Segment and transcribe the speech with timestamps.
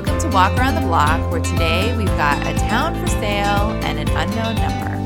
[0.00, 3.98] welcome to Walk Around the Block, where today we've got a town for sale and
[3.98, 4.96] an unknown number.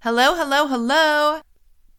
[0.00, 1.40] Hello, hello, hello.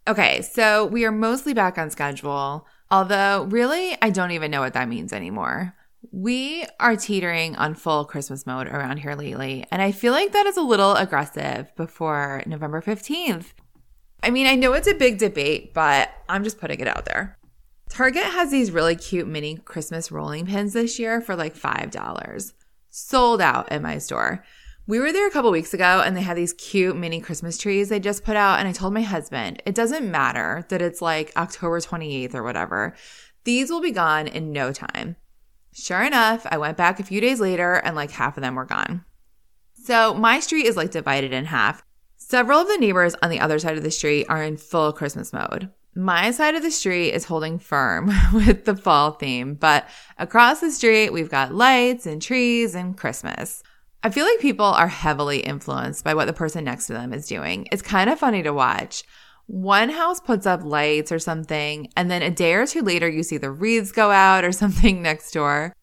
[0.07, 4.73] Okay, so we are mostly back on schedule, although really, I don't even know what
[4.73, 5.75] that means anymore.
[6.11, 10.45] We are teetering on full Christmas mode around here lately, and I feel like that
[10.45, 13.47] is a little aggressive before November 15th.
[14.23, 17.37] I mean, I know it's a big debate, but I'm just putting it out there.
[17.89, 22.53] Target has these really cute mini Christmas rolling pins this year for like $5.
[22.89, 24.43] Sold out at my store.
[24.87, 27.89] We were there a couple weeks ago and they had these cute mini Christmas trees
[27.89, 28.59] they just put out.
[28.59, 32.95] And I told my husband, it doesn't matter that it's like October 28th or whatever.
[33.43, 35.15] These will be gone in no time.
[35.73, 38.65] Sure enough, I went back a few days later and like half of them were
[38.65, 39.05] gone.
[39.83, 41.83] So my street is like divided in half.
[42.17, 45.33] Several of the neighbors on the other side of the street are in full Christmas
[45.33, 45.69] mode.
[45.95, 50.71] My side of the street is holding firm with the fall theme, but across the
[50.71, 53.63] street, we've got lights and trees and Christmas.
[54.03, 57.27] I feel like people are heavily influenced by what the person next to them is
[57.27, 57.67] doing.
[57.71, 59.03] It's kind of funny to watch.
[59.49, 63.23] One house puts up lights or something, and then a day or two later, you
[63.23, 65.73] see the wreaths go out or something next door.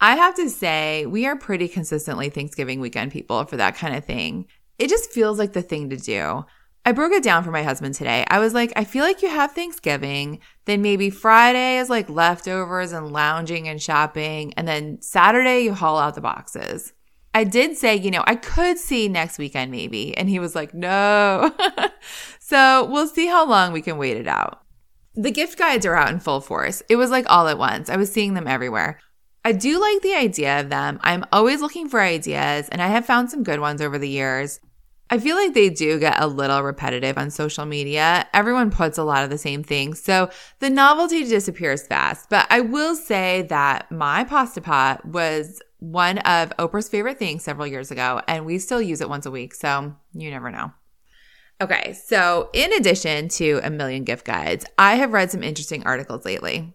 [0.00, 4.04] I have to say, we are pretty consistently Thanksgiving weekend people for that kind of
[4.04, 4.46] thing.
[4.80, 6.44] It just feels like the thing to do.
[6.84, 8.24] I broke it down for my husband today.
[8.30, 12.90] I was like, I feel like you have Thanksgiving, then maybe Friday is like leftovers
[12.90, 16.94] and lounging and shopping, and then Saturday you haul out the boxes.
[17.34, 20.16] I did say, you know, I could see next weekend maybe.
[20.16, 21.54] And he was like, no.
[22.48, 24.62] so we'll see how long we can wait it out.
[25.14, 26.82] The gift guides are out in full force.
[26.88, 27.90] It was like all at once.
[27.90, 28.98] I was seeing them everywhere.
[29.44, 30.98] I do like the idea of them.
[31.02, 34.60] I'm always looking for ideas, and I have found some good ones over the years.
[35.10, 38.26] I feel like they do get a little repetitive on social media.
[38.32, 40.02] Everyone puts a lot of the same things.
[40.02, 42.30] So the novelty disappears fast.
[42.30, 47.66] But I will say that my pasta pot was one of Oprah's favorite things several
[47.66, 49.54] years ago, and we still use it once a week.
[49.54, 50.72] So you never know.
[51.60, 51.92] Okay.
[52.04, 56.74] So in addition to a million gift guides, I have read some interesting articles lately.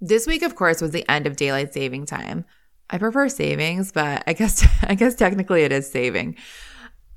[0.00, 2.44] This week, of course, was the end of daylight saving time.
[2.90, 6.36] I prefer savings, but I guess, I guess technically it is saving.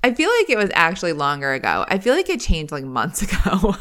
[0.02, 1.84] I feel like it was actually longer ago.
[1.88, 3.74] I feel like it changed like months ago.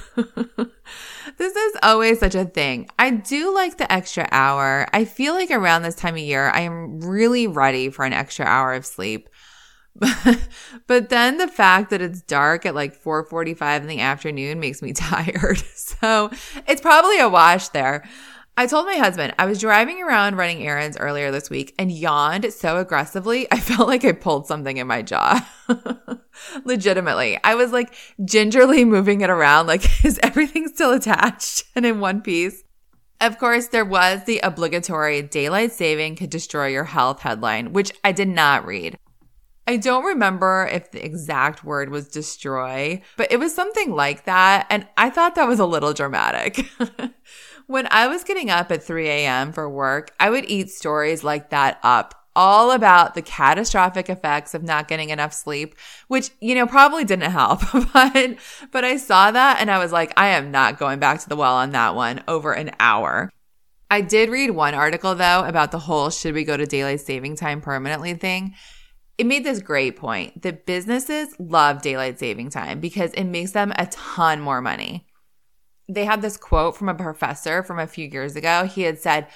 [1.37, 2.89] this is always such a thing.
[2.97, 4.87] I do like the extra hour.
[4.93, 8.45] I feel like around this time of year, I am really ready for an extra
[8.45, 9.29] hour of sleep.
[10.87, 14.93] but then the fact that it's dark at like 4:45 in the afternoon makes me
[14.93, 15.57] tired.
[15.75, 16.29] So,
[16.67, 18.03] it's probably a wash there.
[18.59, 22.51] I told my husband I was driving around running errands earlier this week and yawned
[22.51, 25.47] so aggressively, I felt like I pulled something in my jaw.
[26.65, 27.39] Legitimately.
[27.43, 27.93] I was like
[28.25, 32.63] gingerly moving it around, like, is everything still attached and in one piece?
[33.21, 38.11] Of course, there was the obligatory daylight saving could destroy your health headline, which I
[38.11, 38.97] did not read.
[39.67, 44.65] I don't remember if the exact word was destroy, but it was something like that.
[44.69, 46.65] And I thought that was a little dramatic.
[47.67, 49.51] When I was getting up at 3 a.m.
[49.51, 54.63] for work, I would eat stories like that up all about the catastrophic effects of
[54.63, 55.75] not getting enough sleep,
[56.07, 57.59] which, you know, probably didn't help.
[57.93, 58.37] but,
[58.71, 61.35] but I saw that and I was like, I am not going back to the
[61.35, 63.29] well on that one over an hour.
[63.91, 67.35] I did read one article though about the whole should we go to daylight saving
[67.35, 68.55] time permanently thing.
[69.17, 73.73] It made this great point that businesses love daylight saving time because it makes them
[73.75, 75.07] a ton more money
[75.89, 78.65] they had this quote from a professor from a few years ago.
[78.65, 79.27] He had said,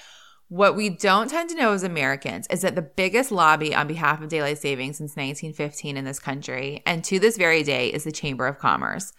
[0.48, 4.20] what we don't tend to know as Americans is that the biggest lobby on behalf
[4.20, 8.12] of daylight saving since 1915 in this country, and to this very day, is the
[8.12, 9.14] Chamber of Commerce.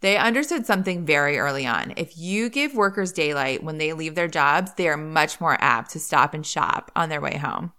[0.00, 1.92] They understood something very early on.
[1.96, 5.90] If you give workers daylight when they leave their jobs, they are much more apt
[5.90, 7.72] to stop and shop on their way home.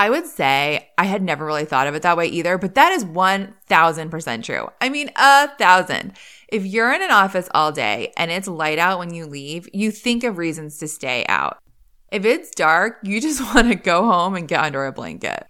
[0.00, 2.90] I would say I had never really thought of it that way either, but that
[2.92, 4.70] is 1000% true.
[4.80, 6.14] I mean, a thousand.
[6.48, 9.90] If you're in an office all day and it's light out when you leave, you
[9.90, 11.58] think of reasons to stay out.
[12.10, 15.46] If it's dark, you just want to go home and get under a blanket.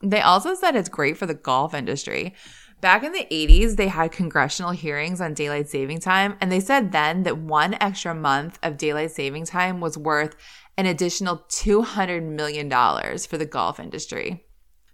[0.00, 2.36] They also said it's great for the golf industry.
[2.80, 6.92] Back in the 80s, they had congressional hearings on daylight saving time, and they said
[6.92, 10.36] then that one extra month of daylight saving time was worth
[10.78, 12.70] an additional $200 million
[13.18, 14.44] for the golf industry.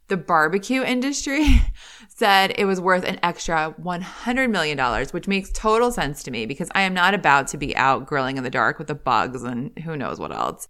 [0.09, 1.61] The barbecue industry
[2.09, 6.71] said it was worth an extra $100 million, which makes total sense to me because
[6.75, 9.79] I am not about to be out grilling in the dark with the bugs and
[9.85, 10.69] who knows what else.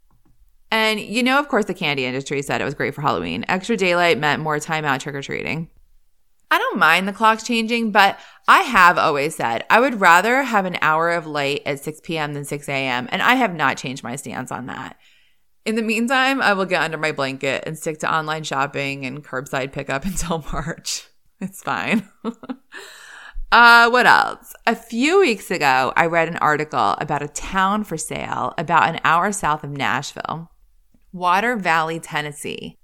[0.73, 3.45] And you know, of course, the candy industry said it was great for Halloween.
[3.47, 5.71] Extra daylight meant more time out trick or treating.
[6.51, 10.67] I don't mind the clocks changing, but I have always said I would rather have
[10.67, 12.35] an hour of light at 6 p.m.
[12.35, 14.97] than 6 a.m., and I have not changed my stance on that.
[15.65, 19.25] In the meantime, I will get under my blanket and stick to online shopping and
[19.25, 21.09] curbside pickup until March.
[21.41, 22.09] It's fine.
[23.53, 24.55] uh, what else?
[24.67, 29.01] A few weeks ago, I read an article about a town for sale about an
[29.05, 30.51] hour south of Nashville,
[31.13, 32.79] Water Valley, Tennessee.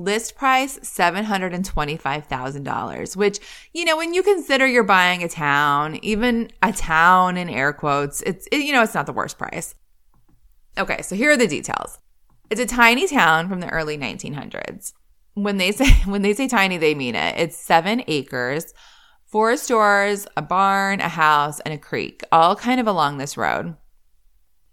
[0.00, 3.38] List price $725,000, which,
[3.74, 8.22] you know, when you consider you're buying a town, even a town in air quotes,
[8.22, 9.74] it's, it, you know, it's not the worst price.
[10.78, 11.98] Okay, so here are the details.
[12.48, 14.94] It's a tiny town from the early 1900s.
[15.34, 17.38] When they say when they say tiny, they mean it.
[17.38, 18.72] It's 7 acres,
[19.26, 23.76] four stores, a barn, a house, and a creek, all kind of along this road.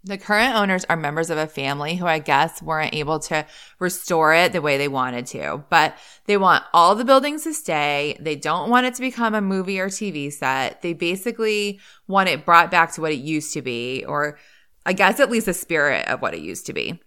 [0.08, 3.44] The current owners are members of a family who I guess weren't able to
[3.78, 8.16] restore it the way they wanted to, but they want all the buildings to stay.
[8.18, 10.80] They don't want it to become a movie or TV set.
[10.80, 14.38] They basically want it brought back to what it used to be, or
[14.86, 17.02] I guess at least the spirit of what it used to be.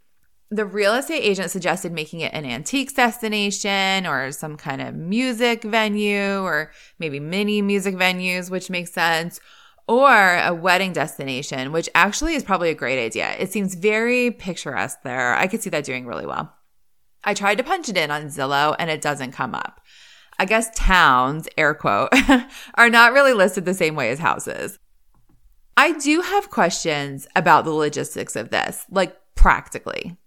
[0.51, 5.63] The real estate agent suggested making it an antiques destination or some kind of music
[5.63, 9.39] venue or maybe mini music venues, which makes sense
[9.87, 13.35] or a wedding destination, which actually is probably a great idea.
[13.37, 15.35] It seems very picturesque there.
[15.35, 16.53] I could see that doing really well.
[17.23, 19.81] I tried to punch it in on Zillow and it doesn't come up.
[20.39, 22.09] I guess towns, air quote,
[22.75, 24.79] are not really listed the same way as houses.
[25.77, 30.17] I do have questions about the logistics of this, like practically.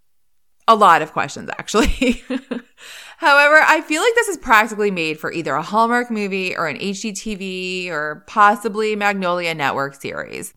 [0.66, 2.22] A lot of questions, actually.
[3.18, 6.78] However, I feel like this is practically made for either a Hallmark movie or an
[6.78, 10.54] HGTV or possibly Magnolia Network series.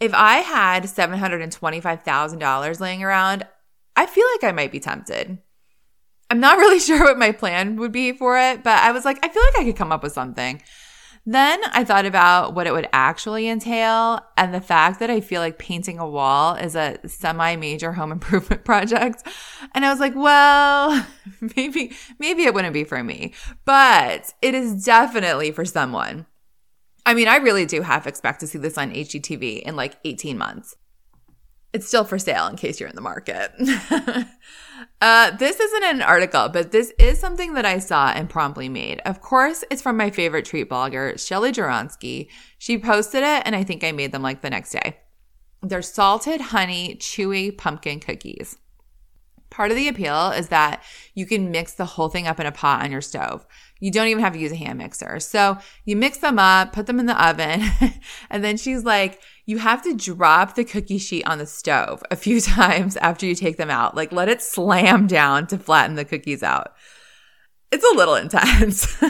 [0.00, 3.46] If I had $725,000 laying around,
[3.94, 5.38] I feel like I might be tempted.
[6.28, 9.18] I'm not really sure what my plan would be for it, but I was like,
[9.24, 10.62] I feel like I could come up with something.
[11.24, 15.40] Then I thought about what it would actually entail and the fact that I feel
[15.40, 19.22] like painting a wall is a semi major home improvement project.
[19.74, 21.06] And I was like, well,
[21.56, 23.34] maybe, maybe it wouldn't be for me,
[23.64, 26.26] but it is definitely for someone.
[27.06, 30.38] I mean, I really do half expect to see this on HGTV in like 18
[30.38, 30.76] months.
[31.72, 33.50] It's still for sale in case you're in the market.
[35.00, 39.00] uh, this isn't an article, but this is something that I saw and promptly made.
[39.06, 42.28] Of course, it's from my favorite treat blogger, Shelly Jaronsky.
[42.58, 44.98] She posted it, and I think I made them like the next day.
[45.62, 48.58] They're salted honey, chewy pumpkin cookies.
[49.48, 50.82] Part of the appeal is that
[51.14, 53.46] you can mix the whole thing up in a pot on your stove.
[53.80, 55.20] You don't even have to use a hand mixer.
[55.20, 57.62] So you mix them up, put them in the oven,
[58.30, 62.16] and then she's like, you have to drop the cookie sheet on the stove a
[62.16, 63.94] few times after you take them out.
[63.94, 66.74] Like let it slam down to flatten the cookies out.
[67.70, 68.98] It's a little intense.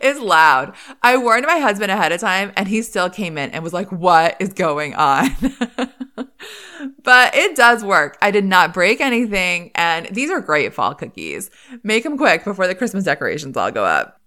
[0.00, 0.74] it's loud.
[1.00, 3.92] I warned my husband ahead of time and he still came in and was like,
[3.92, 5.28] what is going on?
[7.04, 8.18] but it does work.
[8.20, 9.70] I did not break anything.
[9.76, 11.50] And these are great fall cookies.
[11.84, 14.17] Make them quick before the Christmas decorations all go up.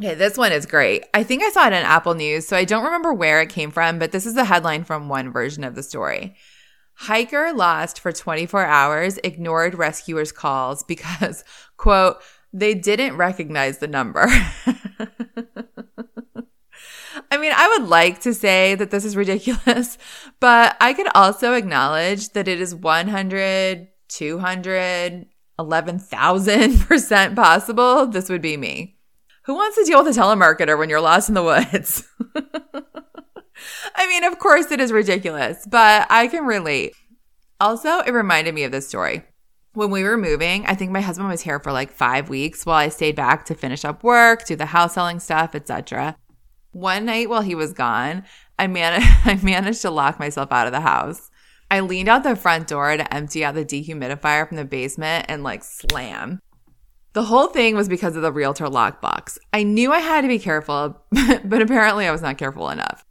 [0.00, 1.04] Okay, this one is great.
[1.12, 3.72] I think I saw it in Apple News, so I don't remember where it came
[3.72, 6.36] from, but this is the headline from one version of the story.
[6.94, 11.42] Hiker lost for 24 hours, ignored rescuers' calls because,
[11.76, 12.18] quote,
[12.52, 14.26] they didn't recognize the number.
[17.30, 19.98] I mean, I would like to say that this is ridiculous,
[20.40, 25.26] but I could also acknowledge that it is 100, 200,
[25.58, 28.97] 11,000% possible this would be me.
[29.48, 32.06] Who wants to deal with a telemarketer when you're lost in the woods?
[33.94, 36.94] I mean, of course it is ridiculous, but I can relate.
[37.58, 39.22] Also, it reminded me of this story.
[39.72, 42.76] When we were moving, I think my husband was here for like 5 weeks while
[42.76, 46.18] I stayed back to finish up work, do the house selling stuff, etc.
[46.72, 48.24] One night while he was gone,
[48.58, 51.30] I, man- I managed to lock myself out of the house.
[51.70, 55.42] I leaned out the front door to empty out the dehumidifier from the basement and
[55.42, 56.40] like slam.
[57.18, 59.38] The whole thing was because of the realtor lockbox.
[59.52, 61.02] I knew I had to be careful,
[61.44, 63.04] but apparently I was not careful enough.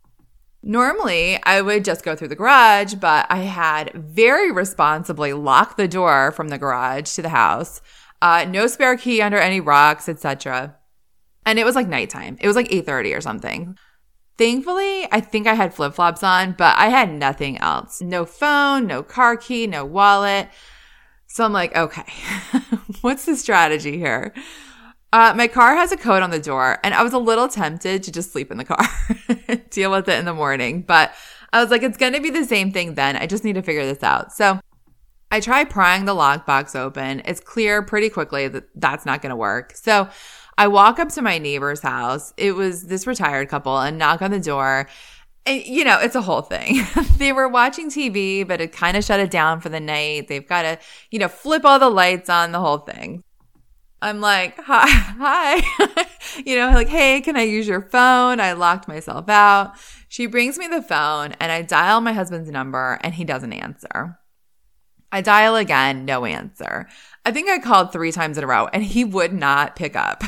[0.64, 5.90] Normally, I would just go through the garage, but I had very responsibly locked the
[5.90, 7.82] door from the garage to the house.
[8.22, 10.78] Uh, no spare key under any rocks, etc.
[11.46, 12.38] And it was like nighttime.
[12.40, 13.78] It was like 8:30 or something.
[14.38, 18.02] Thankfully, I think I had flip-flops on, but I had nothing else.
[18.02, 20.48] No phone, no car key, no wallet.
[21.28, 22.06] So I'm like, okay,
[23.02, 24.34] what's the strategy here?
[25.14, 28.04] Uh, my car has a code on the door, and I was a little tempted
[28.04, 28.86] to just sleep in the car,
[29.70, 30.82] deal with it in the morning.
[30.82, 31.14] But
[31.54, 33.16] I was like, it's going to be the same thing then.
[33.16, 34.34] I just need to figure this out.
[34.34, 34.60] So
[35.32, 37.22] I try prying the lockbox open.
[37.26, 39.74] It's clear pretty quickly that that's not going to work.
[39.76, 40.10] So
[40.58, 42.34] I walk up to my neighbor's house.
[42.38, 44.88] It was this retired couple and knock on the door.
[45.48, 46.86] And, you know, it's a whole thing.
[47.18, 50.28] they were watching TV, but it kind of shut it down for the night.
[50.28, 53.24] They've got to, you know, flip all the lights on, the whole thing.
[54.02, 56.08] I'm like, hi, hi.
[56.46, 58.40] you know, like, hey, can I use your phone?
[58.40, 59.74] I locked myself out.
[60.10, 64.20] She brings me the phone and I dial my husband's number and he doesn't answer.
[65.12, 66.88] I dial again, no answer.
[67.26, 70.24] I think I called three times in a row and he would not pick up.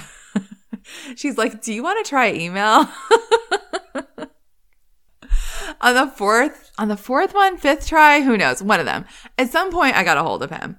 [1.16, 2.90] She's like, Do you want to try email?
[5.82, 8.62] On the fourth, on the fourth one, fifth try, who knows?
[8.62, 9.06] One of them.
[9.38, 10.78] At some point, I got a hold of him.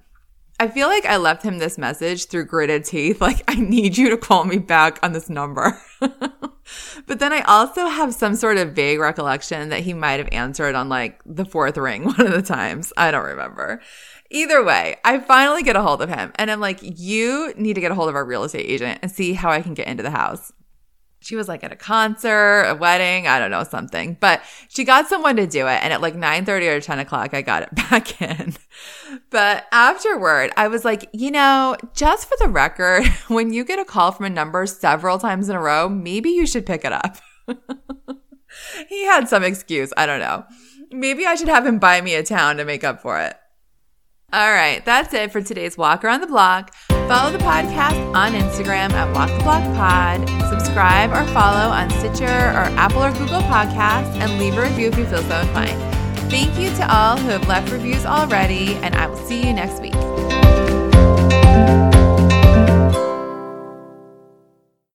[0.59, 3.19] I feel like I left him this message through gritted teeth.
[3.31, 5.81] Like, I need you to call me back on this number.
[5.99, 10.75] but then I also have some sort of vague recollection that he might have answered
[10.75, 12.93] on like the fourth ring one of the times.
[12.95, 13.81] I don't remember.
[14.29, 17.81] Either way, I finally get a hold of him and I'm like, you need to
[17.81, 20.03] get a hold of our real estate agent and see how I can get into
[20.03, 20.53] the house
[21.21, 24.17] she was like at a concert, a wedding, I don't know, something.
[24.19, 25.79] But she got someone to do it.
[25.83, 28.55] And at like 9 30 or 10 o'clock, I got it back in.
[29.29, 33.85] But afterward, I was like, you know, just for the record, when you get a
[33.85, 37.17] call from a number several times in a row, maybe you should pick it up.
[38.89, 39.93] he had some excuse.
[39.95, 40.45] I don't know.
[40.91, 43.35] Maybe I should have him buy me a town to make up for it.
[44.33, 46.73] All right, that's it for today's Walk Around the Block.
[47.07, 50.27] Follow the podcast on Instagram at Walk the Block Pod.
[50.49, 54.97] Subscribe or follow on Stitcher or Apple or Google Podcasts, and leave a review if
[54.97, 55.79] you feel so inclined.
[56.31, 59.81] Thank you to all who have left reviews already, and I will see you next
[59.81, 60.10] week.